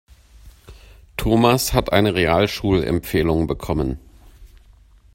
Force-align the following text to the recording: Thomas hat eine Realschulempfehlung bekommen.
Thomas 1.15 1.73
hat 1.73 1.91
eine 1.93 2.15
Realschulempfehlung 2.15 3.45
bekommen. 3.45 3.99